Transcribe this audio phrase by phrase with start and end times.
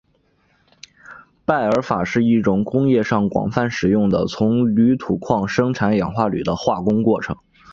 [1.45, 7.37] 拜耳法是一种工业上广泛使用的从铝土矿生产氧化铝的化工过程。